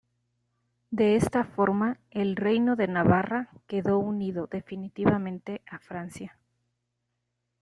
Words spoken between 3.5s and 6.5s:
quedó unido definitivamente a Francia.